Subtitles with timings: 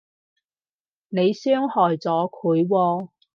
[1.09, 3.09] 你傷害咗佢喎